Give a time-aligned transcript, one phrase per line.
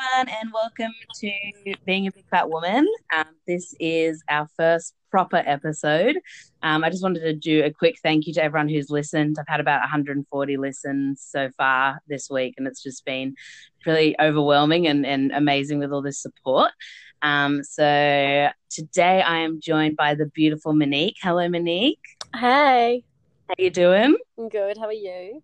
[0.00, 1.32] everyone, and welcome to
[1.84, 2.86] Being a Big Fat Woman.
[3.14, 6.16] Um, this is our first proper episode.
[6.62, 9.36] Um, I just wanted to do a quick thank you to everyone who's listened.
[9.38, 13.34] I've had about 140 listens so far this week, and it's just been
[13.84, 16.70] really overwhelming and, and amazing with all this support.
[17.22, 21.16] Um, so today I am joined by the beautiful Monique.
[21.20, 21.98] Hello, Monique.
[22.34, 23.04] Hey.
[23.50, 24.16] How you doing?
[24.38, 24.78] I'm good.
[24.78, 25.42] How are you?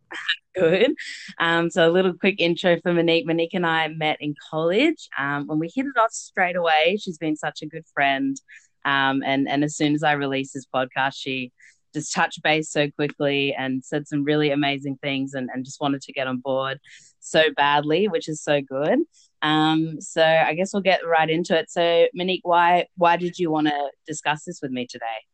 [0.55, 0.95] good.
[1.41, 3.27] Um, so a little quick intro for Monique.
[3.27, 5.09] Monique and I met in college.
[5.19, 8.41] Um, when we hit it off straight away, she's been such a good friend.
[8.85, 11.51] Um, and and as soon as I released this podcast, she
[11.95, 16.03] just touched base so quickly and said some really amazing things and, and just wanted
[16.03, 16.79] to get on board
[17.19, 19.01] so badly, which is so good.
[19.43, 21.73] Um, so I guess we'll get right into it.
[21.73, 25.27] So Monique, why why did you want to discuss this with me today?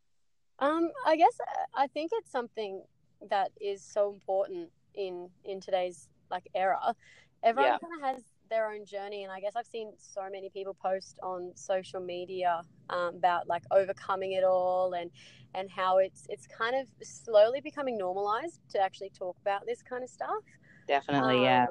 [0.62, 2.82] Um, I guess uh, I think it's something
[3.28, 6.94] that is so important in in today's like era.
[7.42, 7.78] Everyone yeah.
[7.78, 11.18] kind of has their own journey, and I guess I've seen so many people post
[11.20, 15.10] on social media um, about like overcoming it all and
[15.54, 20.04] and how it's it's kind of slowly becoming normalized to actually talk about this kind
[20.04, 20.44] of stuff.
[20.86, 21.66] Definitely, um, yeah.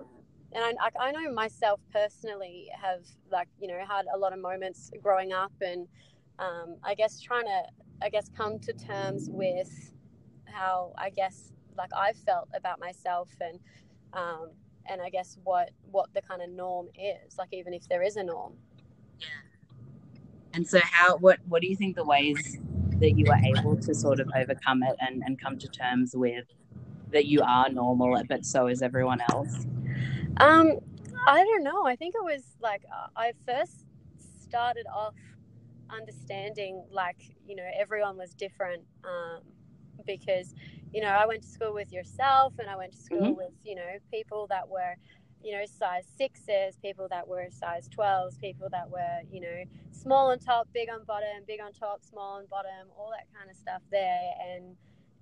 [0.53, 4.91] And I, I know myself personally have like you know had a lot of moments
[5.01, 5.87] growing up and
[6.39, 7.61] um, I guess trying to
[8.01, 9.93] I guess, come to terms with
[10.45, 13.59] how I guess like I've felt about myself and
[14.13, 14.49] um,
[14.87, 18.15] and I guess what what the kind of norm is, like even if there is
[18.15, 18.53] a norm.
[19.19, 19.27] Yeah.
[20.53, 22.59] And so, how what what do you think the ways
[22.99, 26.45] that you were able to sort of overcome it and and come to terms with
[27.11, 29.65] that you are normal, but so is everyone else?
[30.37, 30.79] Um,
[31.27, 31.85] I don't know.
[31.85, 33.85] I think it was like uh, I first
[34.41, 35.13] started off
[35.91, 39.41] understanding like you know everyone was different um,
[40.05, 40.53] because
[40.93, 43.37] you know I went to school with yourself and I went to school mm-hmm.
[43.37, 44.95] with you know people that were
[45.43, 50.31] you know size sixes people that were size 12s people that were you know small
[50.31, 53.55] on top big on bottom big on top small on bottom all that kind of
[53.55, 54.75] stuff there and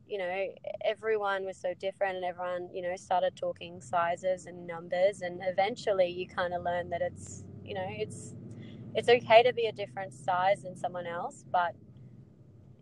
[0.08, 0.48] you know
[0.84, 6.10] everyone was so different and everyone you know started talking sizes and numbers and eventually
[6.10, 8.34] you kind of learn that it's you know it's
[8.96, 11.76] it's okay to be a different size than someone else, but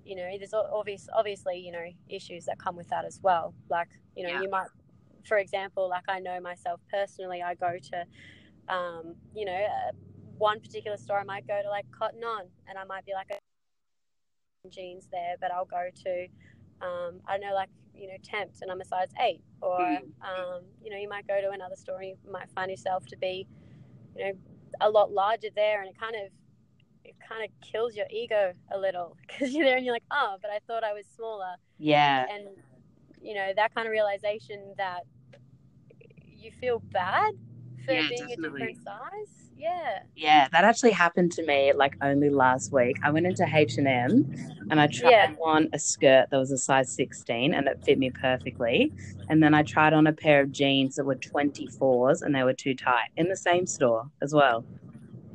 [0.08, 3.54] you know, there's obvious, obviously, you know, issues that come with that as well.
[3.70, 4.42] Like, you know, yeah.
[4.42, 4.68] you might,
[5.28, 9.92] for example, like I know myself personally, I go to, um, you know, uh,
[10.38, 13.28] one particular store, I might go to like Cotton On, and I might be like
[13.32, 16.28] a jeans there, but I'll go to,
[16.86, 20.06] um, I know, like you know, Temps, and I'm a size eight, or mm-hmm.
[20.22, 23.18] um, you know, you might go to another store, and you might find yourself to
[23.18, 23.48] be,
[24.16, 24.32] you know,
[24.82, 26.32] a lot larger there, and it kind of
[27.04, 30.38] it kind of kills your ego a little because you're there and you're like, oh,
[30.42, 31.56] but I thought I was smaller.
[31.78, 32.26] Yeah.
[32.32, 32.50] And
[33.22, 35.02] you know that kind of realization that
[36.26, 37.34] you feel bad
[37.86, 38.62] for yeah, being definitely.
[38.64, 39.47] a different size.
[39.58, 40.00] Yeah.
[40.16, 42.98] Yeah, that actually happened to me like only last week.
[43.04, 44.36] I went into H and M
[44.70, 45.36] and I tried yeah.
[45.44, 48.94] on a skirt that was a size sixteen and it fit me perfectly.
[49.30, 52.44] And then I tried on a pair of jeans that were twenty fours and they
[52.44, 54.64] were too tight in the same store as well.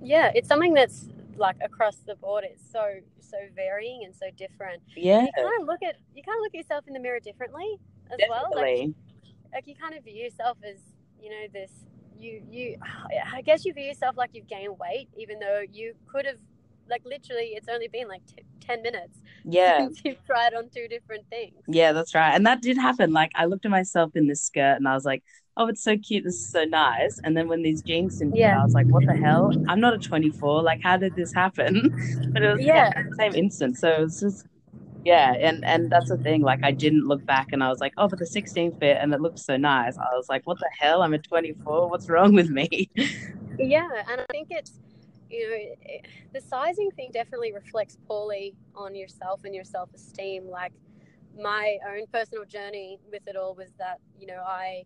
[0.03, 2.45] Yeah, it's something that's like across the board.
[2.45, 4.83] It's so so varying and so different.
[4.97, 5.23] Yeah.
[5.23, 7.79] You kind of look at you kind of look at yourself in the mirror differently
[8.11, 8.31] as Definitely.
[8.55, 8.63] well.
[8.63, 8.95] Like,
[9.55, 10.77] like you kind of view yourself as
[11.21, 11.71] you know this
[12.23, 12.77] you you
[13.33, 16.39] I guess you view yourself like you've gained weight, even though you could have
[16.91, 19.79] like literally it's only been like t- 10 minutes yeah.
[19.79, 21.55] since you've tried on two different things.
[21.69, 22.35] Yeah that's right.
[22.35, 23.13] And that did happen.
[23.13, 25.23] Like i looked at myself in this skirt and i was like
[25.57, 26.25] oh it's so cute.
[26.25, 27.21] This is so nice.
[27.25, 28.61] And then when these jeans didn't yeah.
[28.61, 29.53] i was like what the hell?
[29.69, 31.91] I'm not a 24 like how did this happen?
[32.33, 34.47] But it was yeah, yeah same instant so it was just
[35.05, 37.93] yeah and and that's the thing like i didn't look back and i was like
[37.99, 40.71] oh but the 16 fit and it looks so nice i was like what the
[40.79, 42.89] hell i'm a 24 what's wrong with me
[43.59, 44.79] yeah and i think it's
[45.31, 45.97] you know
[46.33, 50.73] the sizing thing definitely reflects poorly on yourself and your self-esteem like
[51.41, 54.85] my own personal journey with it all was that you know i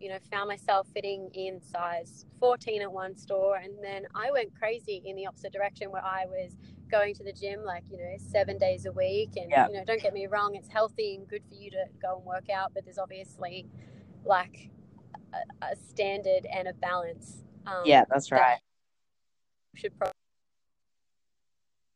[0.00, 3.56] you know, found myself fitting in size 14 at one store.
[3.56, 6.56] And then I went crazy in the opposite direction where I was
[6.90, 9.30] going to the gym like, you know, seven days a week.
[9.36, 9.68] And, yeah.
[9.68, 12.24] you know, don't get me wrong, it's healthy and good for you to go and
[12.24, 13.66] work out, but there's obviously
[14.24, 14.70] like
[15.32, 17.44] a, a standard and a balance.
[17.66, 18.58] Um, yeah, that's right.
[19.74, 20.14] That should probably.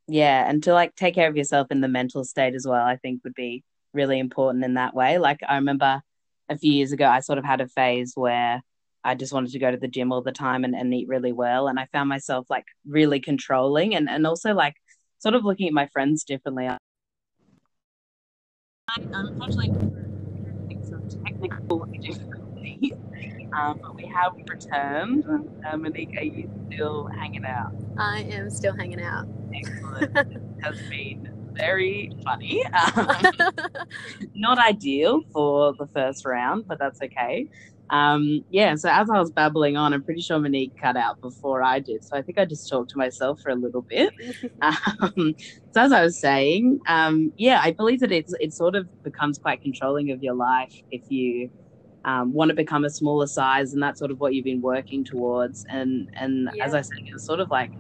[0.07, 2.97] Yeah, and to like take care of yourself in the mental state as well, I
[2.97, 3.65] think would be
[3.95, 5.19] really important in that way.
[5.19, 6.03] Like I remember
[6.49, 8.61] a few years ago, I sort of had a phase where
[9.03, 11.33] I just wanted to go to the gym all the time and, and eat really
[11.33, 11.69] well.
[11.69, 14.77] And I found myself like really controlling and, and also like
[15.25, 16.69] sort of looking at my friends differently.
[16.69, 16.79] I,
[19.15, 19.71] unfortunately,
[20.87, 22.93] some technical difficulties.
[23.59, 25.25] um, but we have returned.
[25.67, 27.73] Uh, Monique, are you still hanging out?
[27.97, 29.27] I am still hanging out.
[29.55, 30.15] Excellent.
[30.15, 32.63] it has been very funny.
[32.75, 33.09] Um,
[34.35, 37.49] not ideal for the first round, but that's okay.
[37.91, 41.63] Um, yeah, so as I was babbling on, I'm pretty sure Monique cut out before
[41.63, 42.03] I did.
[42.05, 44.13] So I think I just talked to myself for a little bit.
[44.63, 45.35] um,
[45.73, 49.39] so as I was saying, um, yeah, I believe that it's it sort of becomes
[49.39, 51.51] quite controlling of your life if you
[52.05, 55.05] um, want to become a smaller size, and that's sort of what you've been working
[55.05, 55.65] towards.
[55.69, 56.65] And and yeah.
[56.65, 57.73] as I said, it was sort of like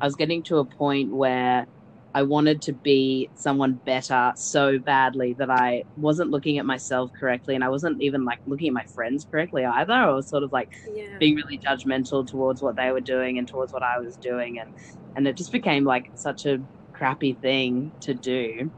[0.00, 1.66] I was getting to a point where
[2.14, 7.54] I wanted to be someone better so badly that I wasn't looking at myself correctly
[7.54, 9.92] and I wasn't even like looking at my friends correctly either.
[9.92, 11.18] I was sort of like yeah.
[11.18, 14.74] being really judgmental towards what they were doing and towards what I was doing and
[15.16, 16.60] and it just became like such a
[16.92, 18.70] crappy thing to do.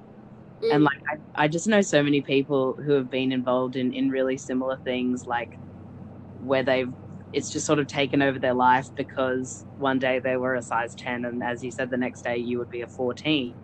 [0.62, 0.74] Mm.
[0.74, 4.10] And like I, I just know so many people who have been involved in in
[4.10, 5.58] really similar things like
[6.42, 6.92] where they've
[7.32, 10.94] it's just sort of taken over their life because one day they were a size
[10.94, 13.54] 10 and as you said the next day you would be a 14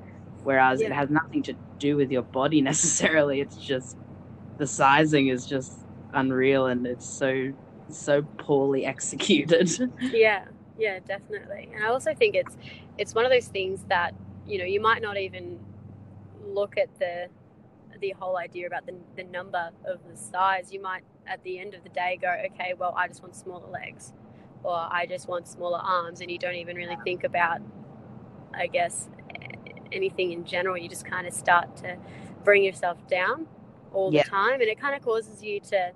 [0.43, 0.87] whereas yeah.
[0.87, 3.41] it has nothing to do with your body necessarily.
[3.41, 3.97] It's just
[4.59, 5.79] the sizing is just
[6.13, 7.53] unreal and it's so
[7.91, 9.71] so poorly executed.
[10.01, 10.45] Yeah
[10.79, 11.69] yeah definitely.
[11.75, 12.57] And i also think it's
[12.99, 14.15] it's one of those things that
[14.47, 15.59] you know you might not even
[16.45, 17.29] look at the
[18.01, 20.73] the whole idea about the, the number of the size.
[20.73, 23.69] You might at the end of the day go, okay, well, I just want smaller
[23.69, 24.13] legs
[24.63, 26.21] or I just want smaller arms.
[26.21, 27.61] And you don't even really think about,
[28.55, 29.09] I guess,
[29.93, 30.77] anything in general.
[30.77, 31.97] You just kind of start to
[32.45, 33.47] bring yourself down
[33.93, 34.23] all yeah.
[34.23, 34.61] the time.
[34.61, 35.93] And it kind of causes you to,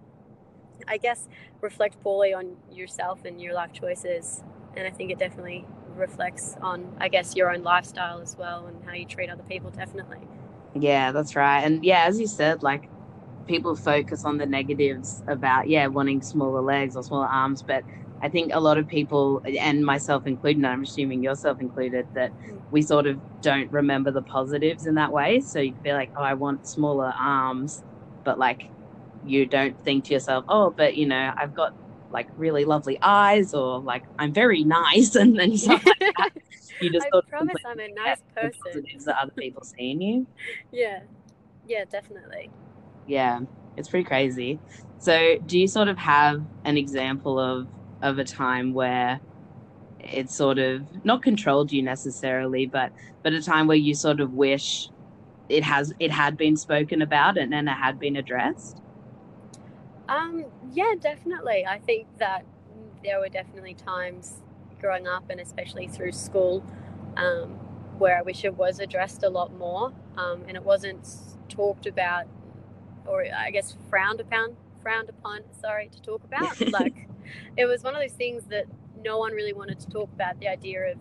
[0.87, 1.29] I guess,
[1.61, 4.43] reflect poorly on yourself and your life choices.
[4.77, 8.83] And I think it definitely reflects on, I guess, your own lifestyle as well and
[8.85, 10.21] how you treat other people, definitely.
[10.75, 11.63] Yeah, that's right.
[11.63, 12.89] And yeah, as you said, like
[13.47, 17.83] people focus on the negatives about yeah wanting smaller legs or smaller arms but
[18.21, 22.61] i think a lot of people and myself included i'm assuming yourself included that mm.
[22.71, 25.41] we sort of don't remember the positives in that way.
[25.41, 27.83] So you could be like oh i want smaller arms
[28.25, 28.71] but like
[29.27, 31.75] you don't think to yourself oh but you know i've got
[32.11, 36.31] like really lovely eyes or like i'm very nice and then stuff like that.
[36.81, 38.53] You just I promise i'm a nice person.
[38.65, 40.27] the positives that other people see in you.
[40.73, 41.01] Yeah.
[41.67, 42.51] Yeah definitely
[43.07, 43.41] yeah,
[43.77, 44.61] it's pretty crazy.
[44.99, 47.69] So, do you sort of have an example of
[48.03, 49.21] of a time where
[50.01, 54.33] it sort of not controlled you necessarily, but but a time where you sort of
[54.33, 54.89] wish
[55.49, 58.81] it has it had been spoken about and, and it had been addressed?
[60.09, 61.65] Um, yeah, definitely.
[61.67, 62.45] I think that
[63.05, 64.43] there were definitely times
[64.81, 66.65] growing up and especially through school
[67.17, 67.51] um,
[67.99, 71.09] where I wish it was addressed a lot more um, and it wasn't
[71.49, 72.27] talked about
[73.07, 76.61] or I guess frowned upon, frowned upon, sorry, to talk about.
[76.73, 77.09] like
[77.57, 78.67] it was one of those things that
[79.03, 80.99] no one really wanted to talk about the idea of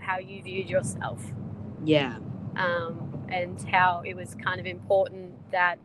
[0.00, 1.22] how you viewed yourself.
[1.84, 2.16] Yeah.
[2.56, 5.78] Um, and how it was kind of important that,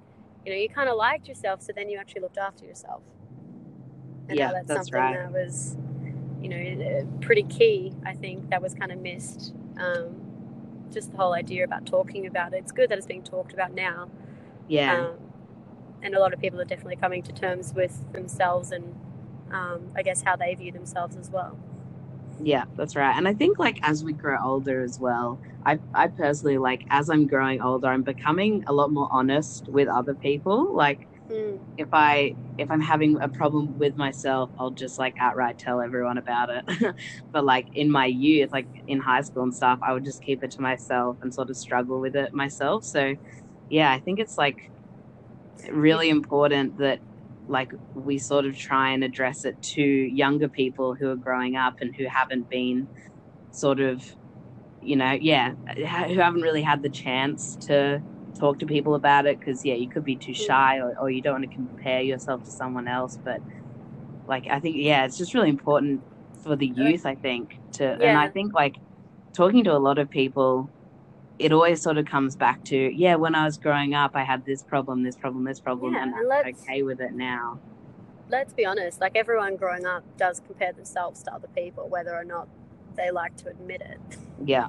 [0.45, 3.01] you know, you kind of liked yourself, so then you actually looked after yourself.
[4.27, 5.17] And yeah, that's, that's something right.
[5.17, 5.77] that was,
[6.41, 9.53] you know, pretty key, I think, that was kind of missed.
[9.79, 10.27] Um,
[10.91, 12.57] just the whole idea about talking about it.
[12.57, 14.09] It's good that it's being talked about now.
[14.67, 15.07] Yeah.
[15.07, 15.13] Um,
[16.01, 18.95] and a lot of people are definitely coming to terms with themselves and
[19.51, 21.57] um, I guess how they view themselves as well.
[22.41, 23.15] Yeah, that's right.
[23.15, 27.09] And I think like as we grow older as well, I I personally like as
[27.09, 30.73] I'm growing older, I'm becoming a lot more honest with other people.
[30.73, 31.59] Like mm.
[31.77, 36.19] if I if I'm having a problem with myself, I'll just like outright tell everyone
[36.19, 36.95] about it.
[37.31, 40.43] but like in my youth, like in high school and stuff, I would just keep
[40.43, 42.83] it to myself and sort of struggle with it myself.
[42.83, 43.15] So
[43.69, 44.69] yeah, I think it's like
[45.71, 46.99] really important that
[47.47, 51.75] like we sort of try and address it to younger people who are growing up
[51.81, 52.87] and who haven't been
[53.51, 54.03] sort of
[54.81, 58.01] you know yeah who haven't really had the chance to
[58.37, 61.21] talk to people about it because yeah you could be too shy or, or you
[61.21, 63.41] don't want to compare yourself to someone else but
[64.27, 66.01] like i think yeah it's just really important
[66.43, 68.09] for the youth i think to yeah.
[68.09, 68.75] and i think like
[69.33, 70.69] talking to a lot of people
[71.39, 74.45] it always sort of comes back to yeah when i was growing up i had
[74.45, 77.59] this problem this problem this problem yeah, and i'm okay with it now.
[78.29, 82.25] Let's be honest like everyone growing up does compare themselves to other people whether or
[82.25, 82.47] not
[82.95, 84.17] they like to admit it.
[84.43, 84.67] Yeah.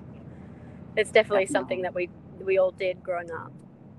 [0.96, 1.46] It's definitely, definitely.
[1.46, 2.08] something that we
[2.40, 3.52] we all did growing up.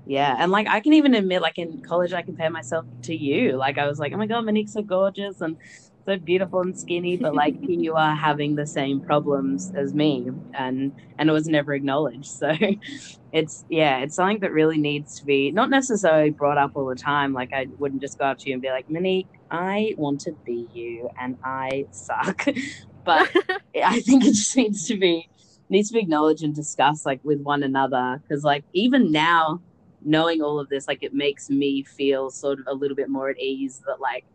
[0.05, 3.57] Yeah and like i can even admit like in college i compare myself to you.
[3.57, 5.57] Like i was like oh my god monique's so gorgeous and
[6.09, 10.91] so beautiful and skinny, but like you are having the same problems as me, and
[11.17, 12.25] and it was never acknowledged.
[12.25, 12.51] So
[13.31, 16.95] it's yeah, it's something that really needs to be not necessarily brought up all the
[16.95, 17.33] time.
[17.33, 20.33] Like I wouldn't just go up to you and be like, Minnie, I want to
[20.45, 22.45] be you and I suck.
[23.03, 23.29] but
[23.83, 25.29] I think it just needs to be
[25.69, 29.61] needs to be acknowledged and discussed like with one another because like even now
[30.01, 33.29] knowing all of this like it makes me feel sort of a little bit more
[33.29, 34.25] at ease that like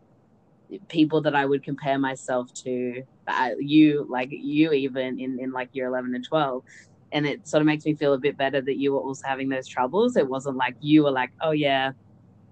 [0.87, 5.69] people that I would compare myself to uh, you like you even in in like
[5.73, 6.63] year 11 and 12
[7.11, 9.49] and it sort of makes me feel a bit better that you were also having
[9.49, 11.91] those troubles it wasn't like you were like oh yeah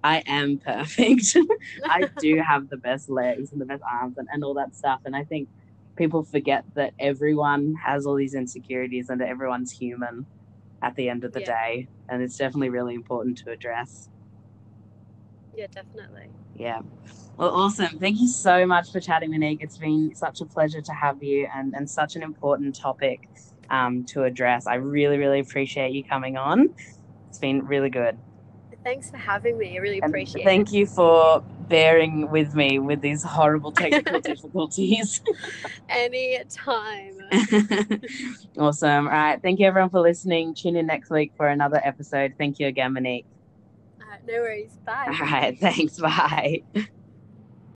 [0.04, 1.38] I am perfect.
[1.86, 5.02] I do have the best legs and the best arms and, and all that stuff.
[5.06, 5.48] And I think
[5.96, 10.26] people forget that everyone has all these insecurities and that everyone's human
[10.82, 11.46] at the end of the yeah.
[11.46, 11.88] day.
[12.10, 14.10] And it's definitely really important to address.
[15.56, 16.30] Yeah, definitely.
[16.56, 16.82] Yeah.
[17.38, 18.00] Well, awesome.
[18.00, 19.62] Thank you so much for chatting, Monique.
[19.62, 23.28] It's been such a pleasure to have you and, and such an important topic
[23.70, 24.68] um, to address.
[24.68, 26.70] I really, really appreciate you coming on.
[27.30, 28.18] It's been really good.
[28.84, 29.78] Thanks for having me.
[29.78, 30.68] I really appreciate and thank it.
[30.68, 35.22] Thank you for bearing with me with these horrible technical difficulties.
[35.90, 37.14] Any time.
[38.60, 39.08] awesome.
[39.08, 39.42] All right.
[39.42, 40.54] Thank you, everyone, for listening.
[40.54, 42.34] Tune in next week for another episode.
[42.38, 43.26] Thank you again, Monique.
[44.14, 44.78] Uh, no worries.
[44.86, 45.06] Bye.
[45.08, 45.58] All right.
[45.60, 45.98] Thanks.
[45.98, 46.64] Bye.